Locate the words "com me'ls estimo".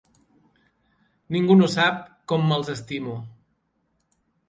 2.33-3.17